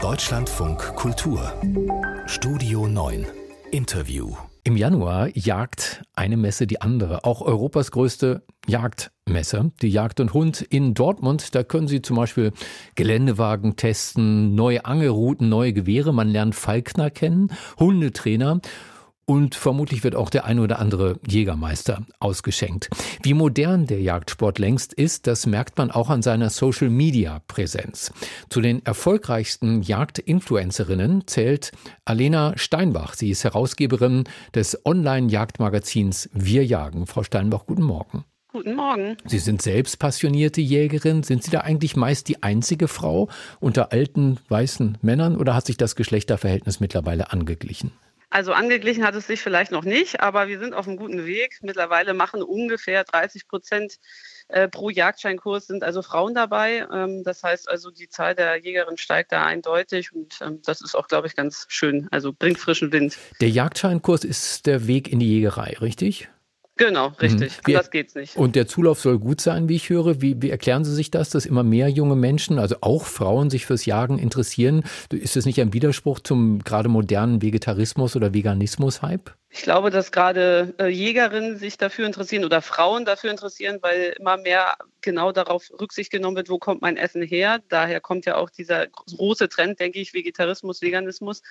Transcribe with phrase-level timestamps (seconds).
[0.00, 1.52] Deutschlandfunk Kultur.
[2.26, 3.26] Studio 9
[3.72, 4.36] Interview.
[4.62, 10.62] Im Januar jagt eine Messe die andere, auch Europas größte Jagdmesse, die Jagd und Hund
[10.62, 11.54] in Dortmund.
[11.56, 12.52] Da können Sie zum Beispiel
[12.94, 16.14] Geländewagen testen, neue Angelrouten, neue Gewehre.
[16.14, 18.60] Man lernt Falkner kennen, Hundetrainer
[19.28, 22.88] und vermutlich wird auch der ein oder andere Jägermeister ausgeschenkt.
[23.22, 28.12] Wie modern der Jagdsport längst ist, das merkt man auch an seiner Social-Media-Präsenz.
[28.48, 31.72] Zu den erfolgreichsten Jagdinfluencerinnen zählt
[32.06, 33.12] Alena Steinbach.
[33.12, 34.24] Sie ist Herausgeberin
[34.54, 37.06] des Online-Jagdmagazins Wir Jagen.
[37.06, 38.24] Frau Steinbach, guten Morgen.
[38.50, 39.18] Guten Morgen.
[39.26, 41.22] Sie sind selbst passionierte Jägerin.
[41.22, 43.28] Sind Sie da eigentlich meist die einzige Frau
[43.60, 47.92] unter alten weißen Männern oder hat sich das Geschlechterverhältnis mittlerweile angeglichen?
[48.30, 51.58] Also angeglichen hat es sich vielleicht noch nicht, aber wir sind auf einem guten Weg.
[51.62, 53.96] Mittlerweile machen ungefähr 30 Prozent
[54.48, 56.86] äh, pro Jagdscheinkurs sind also Frauen dabei.
[56.92, 60.94] Ähm, das heißt also, die Zahl der Jägerinnen steigt da eindeutig und ähm, das ist
[60.94, 62.08] auch, glaube ich, ganz schön.
[62.10, 63.16] Also bringt frischen Wind.
[63.40, 66.28] Der Jagdscheinkurs ist der Weg in die Jägerei, richtig?
[66.78, 67.58] Genau, richtig.
[67.58, 67.74] Mhm.
[67.74, 68.36] Anders geht's nicht.
[68.36, 70.22] Und der Zulauf soll gut sein, wie ich höre.
[70.22, 73.66] Wie, wie erklären Sie sich das, dass immer mehr junge Menschen, also auch Frauen, sich
[73.66, 74.84] fürs Jagen interessieren?
[75.12, 79.37] Ist das nicht ein Widerspruch zum gerade modernen Vegetarismus oder Veganismus-Hype?
[79.50, 84.36] Ich glaube, dass gerade äh, Jägerinnen sich dafür interessieren oder Frauen dafür interessieren, weil immer
[84.36, 87.60] mehr genau darauf Rücksicht genommen wird, wo kommt mein Essen her.
[87.70, 91.42] Daher kommt ja auch dieser große Trend, denke ich, Vegetarismus, Veganismus.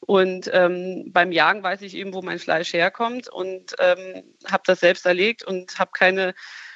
[0.00, 4.80] Und ähm, beim Jagen weiß ich eben, wo mein Fleisch herkommt und ähm, habe das
[4.80, 6.34] selbst erlegt und habe keine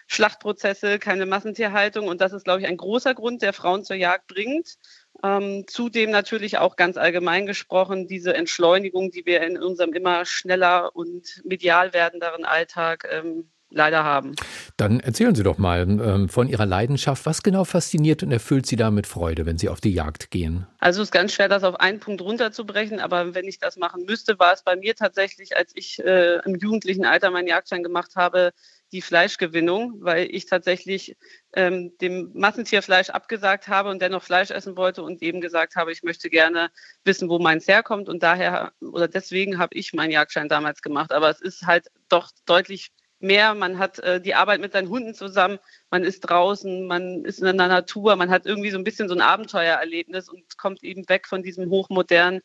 [0.08, 2.08] Schlachtprozesse, keine Massentierhaltung.
[2.08, 4.76] Und das ist, glaube ich, ein großer Grund, der Frauen zur Jagd bringt.
[5.22, 10.96] Ähm, zudem natürlich auch ganz allgemein gesprochen diese Entschleunigung, die wir in unserem immer schneller
[10.96, 14.34] und medial werdenderen Alltag ähm, leider haben.
[14.76, 17.26] Dann erzählen Sie doch mal ähm, von Ihrer Leidenschaft.
[17.26, 20.66] Was genau fasziniert und erfüllt Sie da mit Freude, wenn Sie auf die Jagd gehen?
[20.78, 24.04] Also es ist ganz schwer, das auf einen Punkt runterzubrechen, aber wenn ich das machen
[24.04, 28.16] müsste, war es bei mir tatsächlich, als ich äh, im jugendlichen Alter meinen Jagdschein gemacht
[28.16, 28.52] habe,
[28.92, 31.16] die Fleischgewinnung, weil ich tatsächlich
[31.54, 36.02] ähm, dem Massentierfleisch abgesagt habe und dennoch Fleisch essen wollte und eben gesagt habe, ich
[36.02, 36.70] möchte gerne
[37.04, 41.12] wissen, wo meins herkommt und daher oder deswegen habe ich meinen Jagdschein damals gemacht.
[41.12, 42.90] Aber es ist halt doch deutlich
[43.20, 43.54] mehr.
[43.54, 45.58] Man hat äh, die Arbeit mit seinen Hunden zusammen,
[45.90, 49.14] man ist draußen, man ist in der Natur, man hat irgendwie so ein bisschen so
[49.14, 52.40] ein Abenteuererlebnis und kommt eben weg von diesem hochmodernen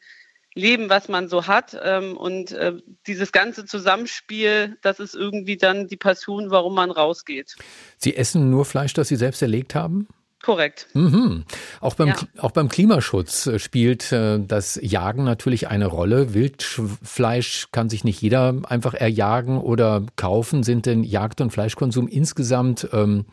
[0.55, 1.77] Leben, was man so hat.
[1.83, 2.73] Ähm, und äh,
[3.07, 7.55] dieses ganze Zusammenspiel, das ist irgendwie dann die Passion, warum man rausgeht.
[7.97, 10.07] Sie essen nur Fleisch, das Sie selbst erlegt haben?
[10.43, 10.87] Korrekt.
[10.93, 11.45] Mhm.
[11.79, 12.17] Auch, beim, ja.
[12.39, 16.33] auch beim Klimaschutz äh, spielt äh, das Jagen natürlich eine Rolle.
[16.33, 20.63] Wildfleisch kann sich nicht jeder einfach erjagen oder kaufen.
[20.63, 23.25] Sind denn Jagd- und Fleischkonsum insgesamt ähm,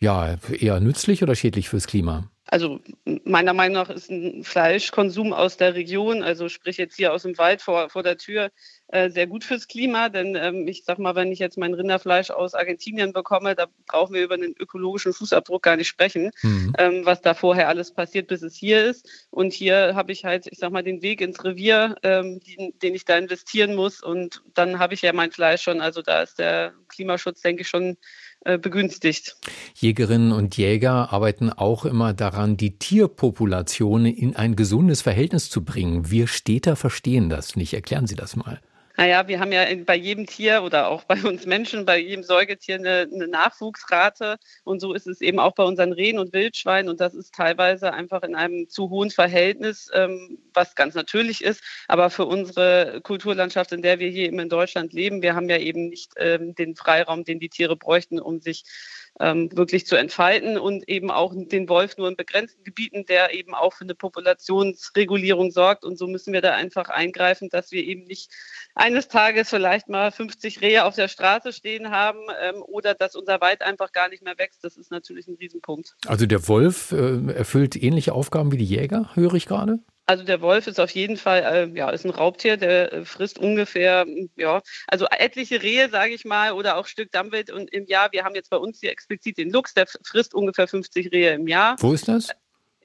[0.00, 2.24] ja, eher nützlich oder schädlich fürs Klima?
[2.50, 2.80] Also
[3.24, 7.36] meiner Meinung nach ist ein Fleischkonsum aus der Region, also sprich jetzt hier aus dem
[7.36, 8.50] Wald vor, vor der Tür,
[8.88, 10.08] äh, sehr gut fürs Klima.
[10.08, 14.14] Denn ähm, ich sag mal, wenn ich jetzt mein Rinderfleisch aus Argentinien bekomme, da brauchen
[14.14, 16.72] wir über einen ökologischen Fußabdruck gar nicht sprechen, mhm.
[16.78, 19.06] ähm, was da vorher alles passiert, bis es hier ist.
[19.30, 22.94] Und hier habe ich halt, ich sag mal, den Weg ins Revier, ähm, den, den
[22.94, 24.02] ich da investieren muss.
[24.02, 25.82] Und dann habe ich ja mein Fleisch schon.
[25.82, 27.98] Also da ist der Klimaschutz, denke ich, schon
[28.56, 29.36] begünstigt.
[29.74, 36.10] Jägerinnen und Jäger arbeiten auch immer daran, die Tierpopulation in ein gesundes Verhältnis zu bringen.
[36.10, 37.74] Wir Städter verstehen das nicht.
[37.74, 38.60] Erklären Sie das mal.
[38.98, 42.74] Naja, wir haben ja bei jedem Tier oder auch bei uns Menschen, bei jedem Säugetier
[42.74, 44.38] eine, eine, Nachwuchsrate.
[44.64, 46.90] Und so ist es eben auch bei unseren Rehen und Wildschweinen.
[46.90, 51.62] Und das ist teilweise einfach in einem zu hohen Verhältnis, ähm, was ganz natürlich ist.
[51.86, 55.58] Aber für unsere Kulturlandschaft, in der wir hier eben in Deutschland leben, wir haben ja
[55.58, 58.64] eben nicht ähm, den Freiraum, den die Tiere bräuchten, um sich
[59.20, 63.54] ähm, wirklich zu entfalten und eben auch den Wolf nur in begrenzten Gebieten, der eben
[63.54, 65.84] auch für eine Populationsregulierung sorgt.
[65.84, 68.30] Und so müssen wir da einfach eingreifen, dass wir eben nicht
[68.74, 73.40] eines Tages vielleicht mal 50 Rehe auf der Straße stehen haben ähm, oder dass unser
[73.40, 74.62] Wald einfach gar nicht mehr wächst.
[74.62, 75.96] Das ist natürlich ein Riesenpunkt.
[76.06, 79.80] Also der Wolf äh, erfüllt ähnliche Aufgaben wie die Jäger, höre ich gerade?
[80.08, 83.38] Also der Wolf ist auf jeden Fall, äh, ja, ist ein Raubtier, der äh, frisst
[83.38, 84.06] ungefähr,
[84.36, 88.10] ja, also etliche Rehe, sage ich mal, oder auch Stück Dammwild und im Jahr.
[88.12, 91.46] Wir haben jetzt bei uns hier explizit den Luchs, der frisst ungefähr 50 Rehe im
[91.46, 91.76] Jahr.
[91.80, 92.30] Wo ist das?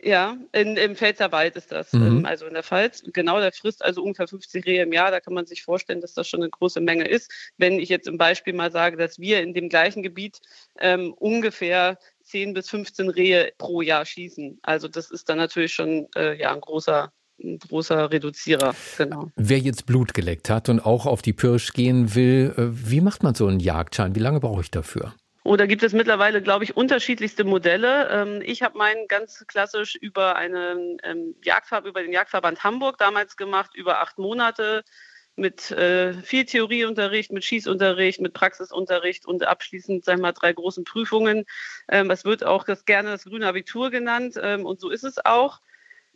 [0.01, 2.07] Ja, in, im Pfälzerwald ist das, mhm.
[2.07, 3.03] ähm, also in der Pfalz.
[3.13, 5.09] Genau, der frisst also ungefähr 50 Rehe im Jahr.
[5.09, 7.31] Da kann man sich vorstellen, dass das schon eine große Menge ist.
[7.57, 10.41] Wenn ich jetzt im Beispiel mal sage, dass wir in dem gleichen Gebiet
[10.81, 14.59] ähm, ungefähr 10 bis 15 Rehe pro Jahr schießen.
[14.63, 17.11] Also das ist dann natürlich schon äh, ja, ein großer
[17.41, 19.31] ein großer Reduzierer, genau.
[19.35, 23.23] Wer jetzt Blut geleckt hat und auch auf die Pirsch gehen will, äh, wie macht
[23.23, 24.15] man so einen Jagdschein?
[24.15, 25.13] Wie lange brauche ich dafür?
[25.43, 28.09] Oder gibt es mittlerweile, glaube ich, unterschiedlichste Modelle.
[28.09, 33.35] Ähm, ich habe meinen ganz klassisch über eine ähm, Jagdfahrt, über den Jagdverband Hamburg damals
[33.35, 34.83] gemacht, über acht Monate
[35.35, 40.83] mit äh, viel Theorieunterricht, mit Schießunterricht, mit Praxisunterricht und abschließend, sagen wir mal, drei großen
[40.83, 41.45] Prüfungen.
[41.89, 45.23] Ähm, es wird auch das gerne das grüne Abitur genannt ähm, und so ist es
[45.25, 45.59] auch.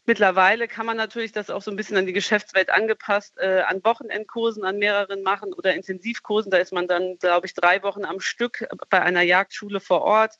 [0.05, 3.83] Mittlerweile kann man natürlich das auch so ein bisschen an die Geschäftswelt angepasst, äh, an
[3.83, 6.49] Wochenendkursen, an mehreren machen oder Intensivkursen.
[6.49, 10.35] Da ist man dann, glaube ich, drei Wochen am Stück bei einer Jagdschule vor Ort.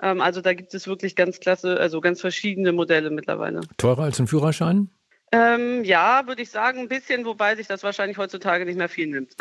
[0.00, 3.60] Ähm, also da gibt es wirklich ganz klasse, also ganz verschiedene Modelle mittlerweile.
[3.76, 4.88] Teurer als ein Führerschein?
[5.32, 9.06] Ähm, ja, würde ich sagen, ein bisschen, wobei sich das wahrscheinlich heutzutage nicht mehr viel
[9.06, 9.36] nimmt.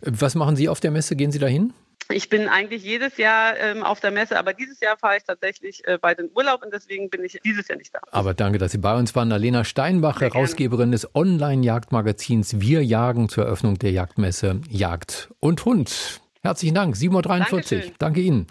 [0.00, 1.14] Was machen Sie auf der Messe?
[1.14, 1.72] Gehen Sie dahin?
[2.10, 5.86] Ich bin eigentlich jedes Jahr ähm, auf der Messe, aber dieses Jahr fahre ich tatsächlich
[5.86, 8.00] äh, bei den Urlaub und deswegen bin ich dieses Jahr nicht da.
[8.12, 9.30] Aber danke, dass Sie bei uns waren.
[9.30, 16.22] Alena Steinbach, Herausgeberin des Online-Jagdmagazins Wir jagen zur Eröffnung der Jagdmesse Jagd und Hund.
[16.40, 17.92] Herzlichen Dank, 7.43 Uhr.
[17.98, 18.46] Danke Ihnen.